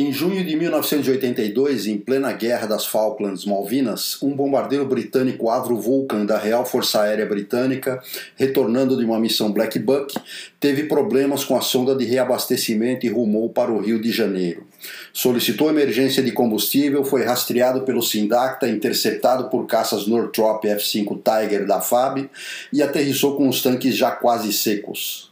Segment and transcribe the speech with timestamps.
[0.00, 6.24] Em junho de 1982, em plena guerra das Falklands Malvinas, um bombardeiro britânico Avro Vulcan
[6.24, 8.02] da Real Força Aérea Britânica,
[8.34, 10.18] retornando de uma missão Black Buck,
[10.58, 14.66] teve problemas com a sonda de reabastecimento e rumou para o Rio de Janeiro.
[15.12, 21.82] Solicitou emergência de combustível, foi rastreado pelo Sindacta, interceptado por caças Northrop F-5 Tiger da
[21.82, 22.30] FAB
[22.72, 25.29] e aterrissou com os tanques já quase secos.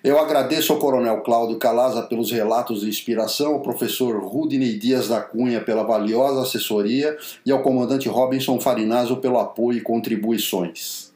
[0.03, 5.21] Eu agradeço ao Coronel Cláudio Calaza pelos relatos de inspiração, ao professor Rudney Dias da
[5.21, 7.15] Cunha pela valiosa assessoria
[7.45, 11.12] e ao comandante Robinson Farinazzo pelo apoio e contribuições.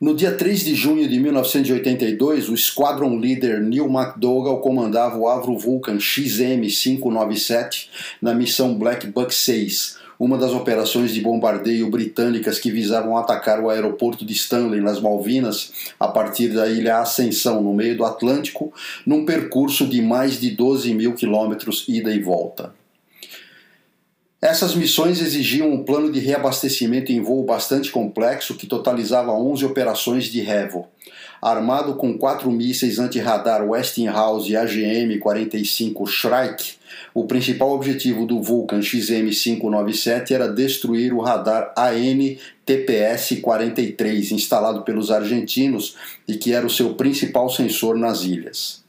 [0.00, 5.58] No dia 3 de junho de 1982, o Squadron Leader Neil McDougall comandava o Avro
[5.58, 7.88] Vulcan XM-597
[8.22, 13.68] na missão Black Buck 6, uma das operações de bombardeio britânicas que visavam atacar o
[13.68, 18.72] aeroporto de Stanley, nas Malvinas, a partir da ilha Ascensão, no meio do Atlântico,
[19.04, 22.72] num percurso de mais de 12 mil quilômetros ida e volta.
[24.42, 30.24] Essas missões exigiam um plano de reabastecimento em voo bastante complexo que totalizava 11 operações
[30.24, 30.88] de REVO.
[31.42, 36.76] Armado com quatro mísseis anti-radar Westinghouse e AGM-45 Shrike,
[37.12, 46.36] o principal objetivo do Vulcan XM-597 era destruir o radar AN-TPS-43 instalado pelos argentinos e
[46.36, 48.80] que era o seu principal sensor nas ilhas.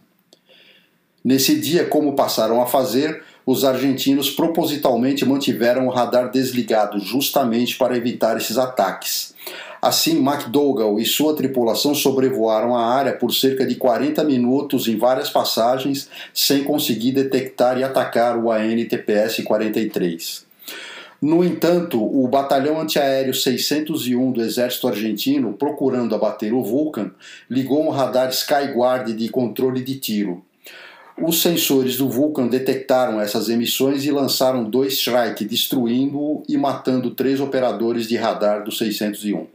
[1.23, 7.98] Nesse dia, como passaram a fazer, os argentinos propositalmente mantiveram o radar desligado justamente para
[7.98, 9.33] evitar esses ataques.
[9.81, 15.30] Assim, McDougall e sua tripulação sobrevoaram a área por cerca de 40 minutos em várias
[15.30, 20.44] passagens sem conseguir detectar e atacar o AN-TPS-43.
[21.20, 27.11] No entanto, o Batalhão Antiaéreo 601 do Exército Argentino, procurando abater o Vulcan,
[27.49, 30.44] ligou um radar Skyguard de controle de tiro.
[31.23, 37.39] Os sensores do Vulcan detectaram essas emissões e lançaram dois strike, destruindo-o e matando três
[37.39, 39.45] operadores de radar do 601.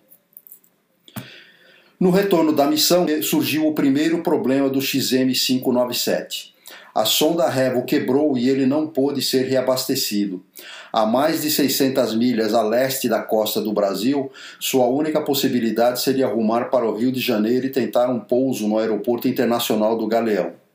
[1.99, 6.53] No retorno da missão, surgiu o primeiro problema do XM597.
[6.95, 10.45] A sonda Revo quebrou e ele não pôde ser reabastecido.
[10.93, 16.29] A mais de 600 milhas a leste da costa do Brasil, sua única possibilidade seria
[16.29, 20.66] rumar para o Rio de Janeiro e tentar um pouso no Aeroporto Internacional do Galeão.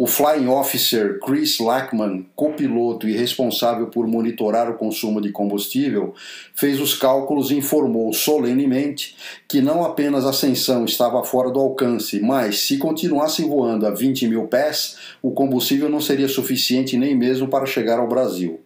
[0.00, 6.14] O Flying Officer Chris Lackman, copiloto e responsável por monitorar o consumo de combustível,
[6.54, 9.16] fez os cálculos e informou solenemente
[9.48, 14.28] que não apenas a ascensão estava fora do alcance, mas se continuassem voando a 20
[14.28, 18.60] mil pés, o combustível não seria suficiente nem mesmo para chegar ao Brasil.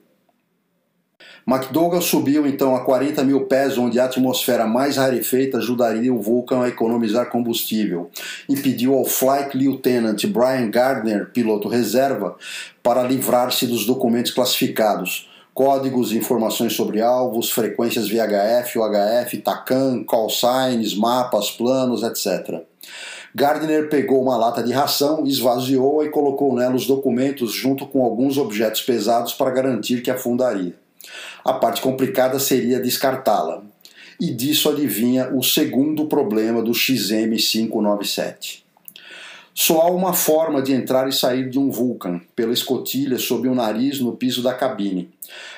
[1.45, 6.63] McDougall subiu então a 40 mil pés, onde a atmosfera mais rarefeita ajudaria o Vulcan
[6.63, 8.11] a economizar combustível,
[8.49, 12.37] e pediu ao Flight Lieutenant Brian Gardner, piloto reserva,
[12.83, 20.95] para livrar-se dos documentos classificados, códigos informações sobre alvos, frequências VHF, UHF, TACAN, call signs,
[20.97, 22.63] mapas, planos, etc.
[23.35, 28.39] Gardner pegou uma lata de ração, esvaziou e colocou nela os documentos junto com alguns
[28.39, 30.81] objetos pesados para garantir que afundaria.
[31.45, 33.63] A parte complicada seria descartá-la.
[34.21, 38.63] E disso adivinha o segundo problema do XM597.
[39.55, 43.55] Só há uma forma de entrar e sair de um Vulcan, pela escotilha sob o
[43.55, 45.11] nariz no piso da cabine.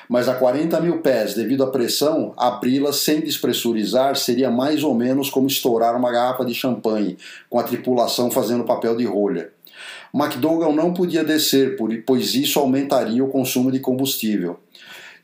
[0.09, 5.29] Mas a 40 mil pés, devido à pressão, abri-la sem despressurizar seria mais ou menos
[5.29, 7.17] como estourar uma garrafa de champanhe,
[7.49, 9.49] com a tripulação fazendo papel de rolha.
[10.13, 14.59] McDougall não podia descer, pois isso aumentaria o consumo de combustível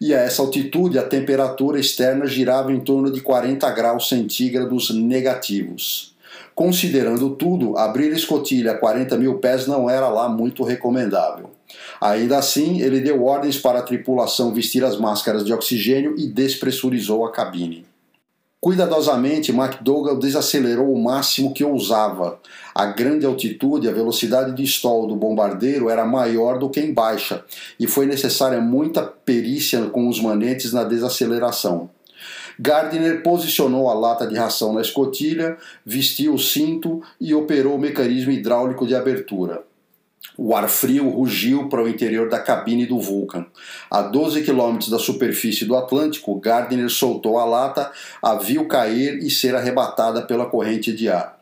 [0.01, 6.15] e a essa altitude a temperatura externa girava em torno de 40 graus centígrados negativos.
[6.55, 11.51] Considerando tudo, abrir escotilha a 40 mil pés não era lá muito recomendável.
[12.01, 17.23] Ainda assim, ele deu ordens para a tripulação vestir as máscaras de oxigênio e despressurizou
[17.23, 17.85] a cabine.
[18.61, 22.39] Cuidadosamente, McDougall desacelerou o máximo que ousava.
[22.75, 27.43] A grande altitude, a velocidade de stall do bombardeiro era maior do que em baixa,
[27.79, 31.89] e foi necessária muita perícia com os manetes na desaceleração.
[32.59, 38.31] Gardner posicionou a lata de ração na escotilha, vestiu o cinto e operou o mecanismo
[38.31, 39.63] hidráulico de abertura.
[40.43, 43.45] O ar frio rugiu para o interior da cabine do Vulcan.
[43.91, 49.29] A 12 quilômetros da superfície do Atlântico, Gardner soltou a lata, a viu cair e
[49.29, 51.39] ser arrebatada pela corrente de ar.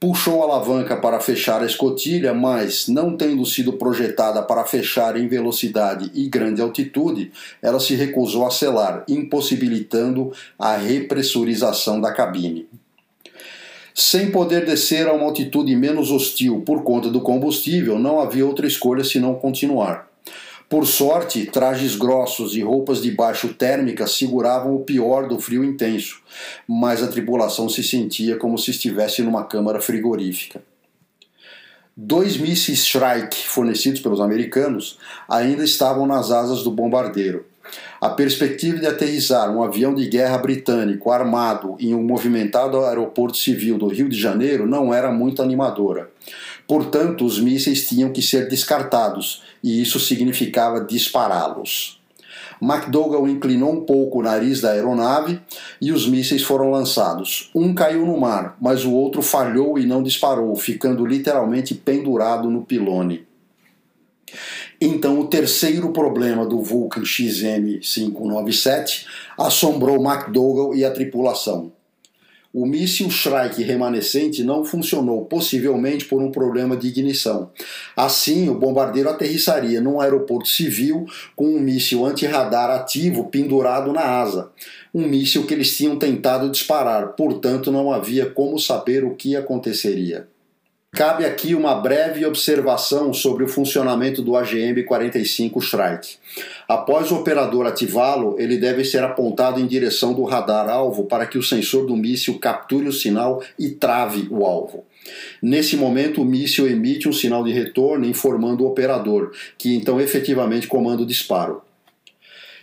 [0.00, 5.28] puxou a alavanca para fechar a escotilha, mas, não tendo sido projetada para fechar em
[5.28, 7.30] velocidade e grande altitude,
[7.60, 12.66] ela se recusou a selar, impossibilitando a repressurização da cabine.
[13.94, 18.66] Sem poder descer a uma altitude menos hostil por conta do combustível, não havia outra
[18.66, 20.08] escolha senão continuar.
[20.68, 26.20] Por sorte, trajes grossos e roupas de baixo térmica seguravam o pior do frio intenso,
[26.66, 30.60] mas a tripulação se sentia como se estivesse numa câmara frigorífica.
[31.96, 34.98] Dois mísseis Shrike fornecidos pelos americanos
[35.28, 37.46] ainda estavam nas asas do bombardeiro.
[38.00, 43.78] A perspectiva de aterrissar um avião de guerra britânico armado em um movimentado aeroporto civil
[43.78, 46.10] do Rio de Janeiro não era muito animadora.
[46.66, 52.00] Portanto, os mísseis tinham que ser descartados, e isso significava dispará-los.
[52.60, 55.40] McDougall inclinou um pouco o nariz da aeronave
[55.80, 57.50] e os mísseis foram lançados.
[57.54, 62.62] Um caiu no mar, mas o outro falhou e não disparou, ficando literalmente pendurado no
[62.62, 63.26] pilone.
[64.80, 69.04] Então, o terceiro problema do Vulcan XM597
[69.38, 71.72] assombrou McDougall e a tripulação.
[72.54, 77.50] O míssil Shrike remanescente não funcionou, possivelmente por um problema de ignição.
[77.96, 81.04] Assim, o bombardeiro aterrissaria num aeroporto civil
[81.34, 84.52] com um míssil antirradar ativo pendurado na asa.
[84.94, 90.28] Um míssil que eles tinham tentado disparar, portanto, não havia como saber o que aconteceria.
[90.94, 96.18] Cabe aqui uma breve observação sobre o funcionamento do AGM-45 Shrike.
[96.68, 101.42] Após o operador ativá-lo, ele deve ser apontado em direção do radar-alvo para que o
[101.42, 104.84] sensor do míssil capture o sinal e trave o alvo.
[105.42, 110.68] Nesse momento, o míssil emite um sinal de retorno informando o operador, que então efetivamente
[110.68, 111.60] comanda o disparo.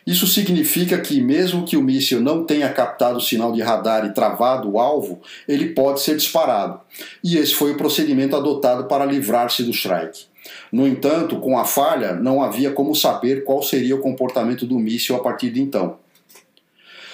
[0.06, 4.14] Isso significa que, mesmo que o míssil não tenha captado o sinal de radar e
[4.14, 6.80] travado o alvo, ele pode ser disparado.
[7.24, 10.26] E esse foi o procedimento adotado para livrar-se do Shrike.
[10.72, 15.16] No entanto, com a falha, não havia como saber qual seria o comportamento do míssil
[15.16, 15.98] a partir de então.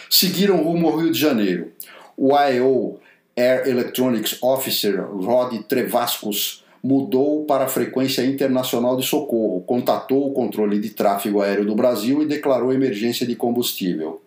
[0.09, 1.71] Seguiram rumo ao Rio de Janeiro.
[2.15, 2.99] O AEO
[3.35, 10.79] Air Electronics Officer Rod Trevascos mudou para a frequência internacional de socorro, contatou o controle
[10.79, 14.21] de tráfego aéreo do Brasil e declarou emergência de combustível.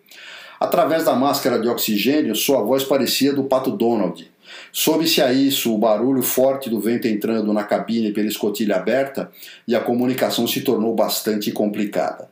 [0.59, 4.29] Através da máscara de oxigênio, sua voz parecia do Pato Donald.
[4.71, 9.31] Soube-se a isso o barulho forte do vento entrando na cabine pela escotilha aberta
[9.67, 12.29] e a comunicação se tornou bastante complicada.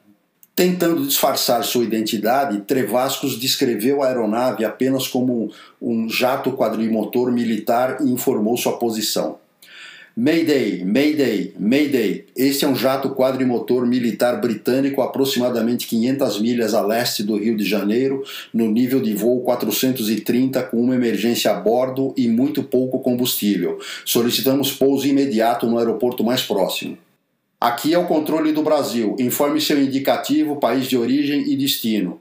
[0.55, 5.49] Tentando disfarçar sua identidade, Trevascos descreveu a aeronave apenas como
[5.81, 9.38] um jato quadrimotor militar e informou sua posição.
[10.21, 12.25] Mayday, Mayday, Mayday.
[12.35, 17.63] Este é um jato quadrimotor militar britânico aproximadamente 500 milhas a leste do Rio de
[17.63, 18.21] Janeiro,
[18.53, 23.79] no nível de voo 430, com uma emergência a bordo e muito pouco combustível.
[24.03, 26.97] Solicitamos pouso imediato no aeroporto mais próximo.
[27.57, 29.15] Aqui é o controle do Brasil.
[29.17, 32.19] Informe seu indicativo, país de origem e destino.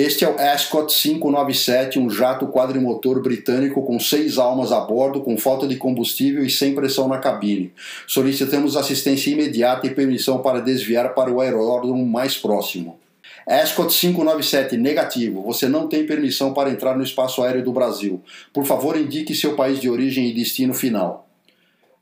[0.00, 5.36] Este é o Ascot 597, um jato quadrimotor britânico com seis almas a bordo, com
[5.36, 7.72] falta de combustível e sem pressão na cabine.
[8.06, 13.00] Solicitamos assistência imediata e permissão para desviar para o aeródromo mais próximo.
[13.44, 15.42] Ascot 597 negativo.
[15.42, 18.22] Você não tem permissão para entrar no espaço aéreo do Brasil.
[18.52, 21.28] Por favor, indique seu país de origem e destino final.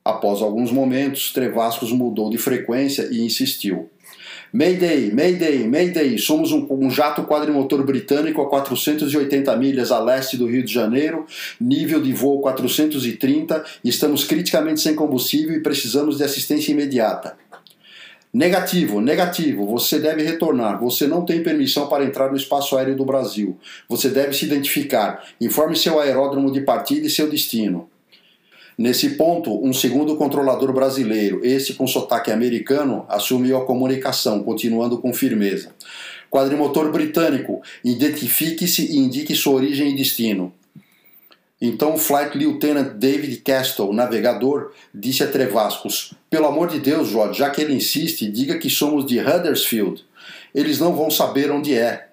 [0.05, 3.89] Após alguns momentos, Trevascos mudou de frequência e insistiu.
[4.57, 6.19] Mayday, Mayday, Mayday.
[6.19, 11.27] Somos um, um, jato quadrimotor britânico a 480 milhas a leste do Rio de Janeiro,
[11.61, 17.37] nível de voo 430 e estamos criticamente sem combustível e precisamos de assistência imediata.
[18.33, 19.67] Negativo, negativo.
[19.67, 20.81] Você deve retornar.
[20.81, 23.59] Você não tem permissão para entrar no espaço aéreo do Brasil.
[23.91, 25.23] Você deve se identificar.
[25.39, 27.91] Informe seu aeródromo de partida e seu destino.
[28.79, 35.15] Nesse ponto, um segundo controlador brasileiro, esse com sotaque americano, assumiu a comunicação, continuando com
[35.15, 35.71] firmeza.
[36.31, 40.53] Quadrimotor britânico, identifique-se e indique sua origem e destino.
[41.59, 47.35] Então o Flight Lieutenant David Castle, navegador, disse a Trevascos: Pelo amor de Deus, Rod,
[47.35, 50.05] já que ele insiste, diga que somos de Huddersfield.
[50.55, 52.06] Eles não vão saber onde é.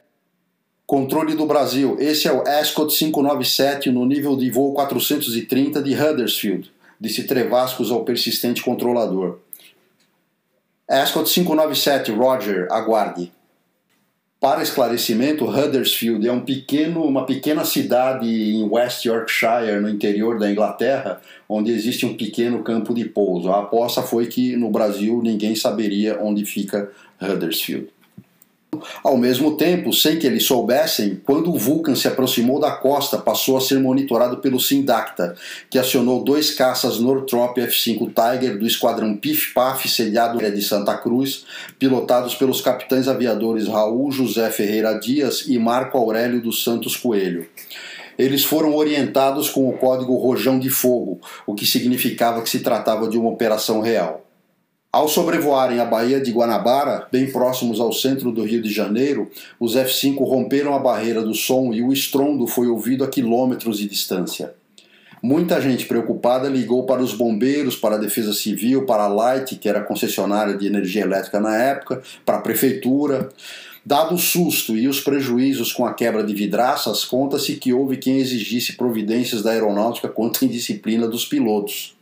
[0.94, 1.98] Controle do Brasil.
[2.00, 6.72] Esse é o Ascot 597 no nível de voo 430 de Huddersfield,
[7.02, 9.40] disse Trevascos ao persistente controlador.
[10.88, 13.32] Ascot 597, Roger, aguarde.
[14.40, 20.52] Para esclarecimento, Huddersfield é um pequeno, uma pequena cidade em West Yorkshire, no interior da
[20.52, 21.20] Inglaterra,
[21.50, 23.50] onde existe um pequeno campo de pouso.
[23.50, 27.90] A aposta foi que no Brasil ninguém saberia onde fica Huddersfield.
[29.04, 33.58] Ao mesmo tempo, sem que eles soubessem, quando o Vulcan se aproximou da costa, passou
[33.58, 35.36] a ser monitorado pelo Sindacta,
[35.70, 41.46] que acionou dois caças Northrop F-5 Tiger do esquadrão PIF-PAF sediado de Santa Cruz,
[41.78, 47.48] pilotados pelos capitães aviadores Raul José Ferreira Dias e Marco Aurélio dos Santos Coelho
[48.18, 53.08] eles foram orientados com o código Rojão de Fogo, o que significava que se tratava
[53.08, 54.23] de uma operação real.
[54.94, 59.28] Ao sobrevoarem a Baía de Guanabara, bem próximos ao centro do Rio de Janeiro,
[59.60, 63.88] os F-5 romperam a barreira do som e o estrondo foi ouvido a quilômetros de
[63.88, 64.54] distância.
[65.20, 69.68] Muita gente preocupada ligou para os bombeiros, para a Defesa Civil, para a Light, que
[69.68, 73.30] era concessionária de energia elétrica na época, para a prefeitura.
[73.84, 78.20] Dado o susto e os prejuízos com a quebra de vidraças, conta-se que houve quem
[78.20, 81.93] exigisse providências da aeronáutica quanto à indisciplina dos pilotos.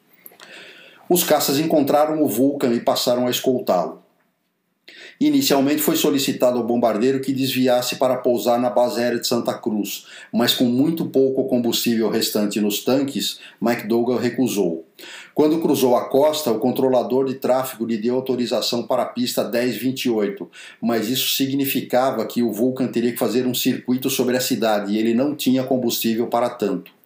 [1.14, 4.02] Os caças encontraram o Vulcan e passaram a escoltá-lo.
[5.20, 10.06] Inicialmente foi solicitado ao bombardeiro que desviasse para pousar na base aérea de Santa Cruz,
[10.32, 14.86] mas com muito pouco combustível restante nos tanques, McDougall recusou.
[15.36, 20.50] Quando cruzou a costa, o controlador de tráfego lhe deu autorização para a pista 1028,
[20.80, 24.98] mas isso significava que o Vulcan teria que fazer um circuito sobre a cidade e
[24.98, 27.01] ele não tinha combustível para tanto.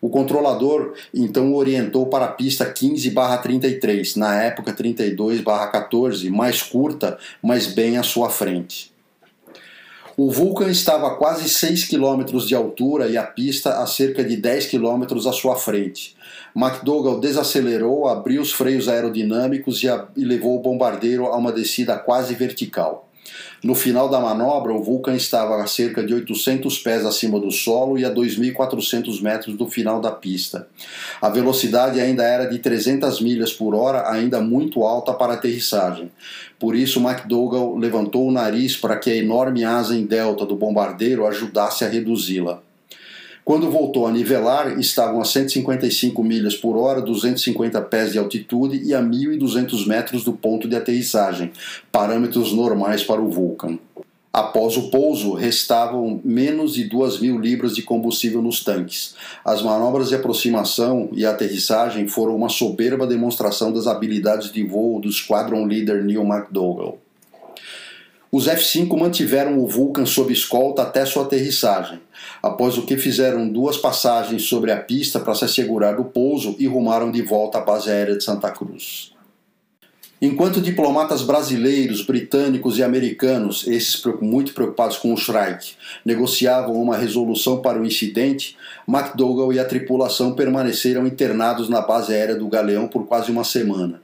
[0.00, 7.96] O controlador então orientou para a pista 15/33, na época 32/14, mais curta, mas bem
[7.96, 8.94] à sua frente.
[10.18, 14.34] O Vulcan estava a quase 6 km de altura e a pista a cerca de
[14.34, 16.16] 10 km à sua frente.
[16.54, 21.98] McDougall desacelerou, abriu os freios aerodinâmicos e, a, e levou o bombardeiro a uma descida
[21.98, 23.05] quase vertical.
[23.66, 27.98] No final da manobra, o Vulcan estava a cerca de 800 pés acima do solo
[27.98, 30.68] e a 2.400 metros do final da pista.
[31.20, 36.12] A velocidade ainda era de 300 milhas por hora, ainda muito alta para aterrissagem.
[36.60, 41.26] Por isso, McDougall levantou o nariz para que a enorme asa em delta do bombardeiro
[41.26, 42.62] ajudasse a reduzi-la.
[43.46, 48.92] Quando voltou a nivelar, estavam a 155 milhas por hora, 250 pés de altitude e
[48.92, 51.52] a 1.200 metros do ponto de aterrissagem,
[51.92, 53.78] parâmetros normais para o Vulcan.
[54.32, 59.14] Após o pouso, restavam menos de 2 mil libras de combustível nos tanques.
[59.44, 65.12] As manobras de aproximação e aterrissagem foram uma soberba demonstração das habilidades de voo do
[65.12, 66.98] Squadron Leader Neil McDougall.
[68.30, 72.00] Os F-5 mantiveram o Vulcan sob escolta até sua aterrissagem,
[72.42, 76.66] após o que fizeram duas passagens sobre a pista para se assegurar do pouso e
[76.66, 79.16] rumaram de volta à base aérea de Santa Cruz.
[80.20, 85.74] Enquanto diplomatas brasileiros, britânicos e americanos, esses muito preocupados com o Shrike,
[86.06, 88.56] negociavam uma resolução para o incidente,
[88.88, 94.00] McDougall e a tripulação permaneceram internados na base aérea do Galeão por quase uma semana.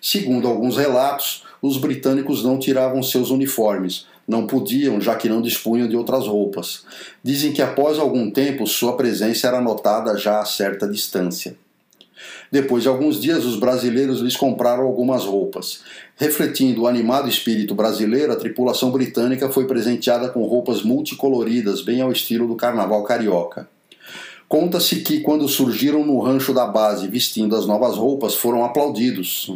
[0.00, 5.88] Segundo alguns relatos, os britânicos não tiravam seus uniformes, não podiam, já que não dispunham
[5.88, 6.84] de outras roupas.
[7.22, 11.56] Dizem que após algum tempo sua presença era notada já a certa distância.
[12.50, 15.80] Depois de alguns dias, os brasileiros lhes compraram algumas roupas.
[16.16, 22.12] Refletindo o animado espírito brasileiro, a tripulação britânica foi presenteada com roupas multicoloridas, bem ao
[22.12, 23.68] estilo do carnaval carioca.
[24.48, 29.52] Conta-se que, quando surgiram no rancho da base vestindo as novas roupas, foram aplaudidos.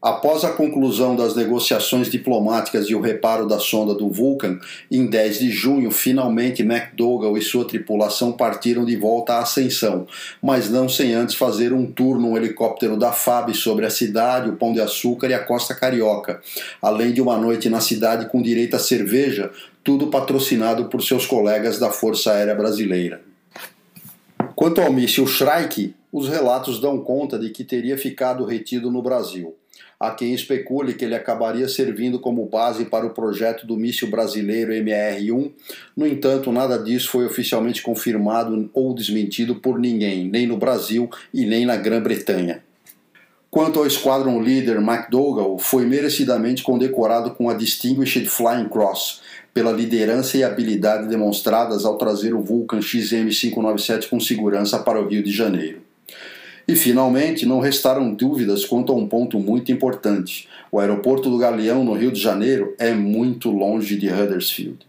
[0.00, 5.40] Após a conclusão das negociações diplomáticas e o reparo da sonda do Vulcan, em 10
[5.40, 10.06] de junho, finalmente McDougall e sua tripulação partiram de volta à Ascensão,
[10.40, 14.56] mas não sem antes fazer um tour num helicóptero da FAB sobre a cidade, o
[14.56, 16.40] Pão de Açúcar e a costa carioca,
[16.80, 19.50] além de uma noite na cidade com direito a cerveja,
[19.82, 23.20] tudo patrocinado por seus colegas da Força Aérea Brasileira.
[24.54, 29.56] Quanto ao míssil Shrike, os relatos dão conta de que teria ficado retido no Brasil.
[30.00, 34.72] Há quem especule que ele acabaria servindo como base para o projeto do míssil brasileiro
[34.72, 35.50] MR-1.
[35.96, 41.44] No entanto, nada disso foi oficialmente confirmado ou desmentido por ninguém, nem no Brasil e
[41.44, 42.62] nem na Grã-Bretanha.
[43.50, 49.20] Quanto ao esquadrão líder McDougall, foi merecidamente condecorado com a Distinguished Flying Cross
[49.52, 55.24] pela liderança e habilidade demonstradas ao trazer o Vulcan XM597 com segurança para o Rio
[55.24, 55.87] de Janeiro.
[56.68, 61.82] E, finalmente, não restaram dúvidas quanto a um ponto muito importante: o aeroporto do Galeão,
[61.82, 64.86] no Rio de Janeiro, é muito longe de Huddersfield.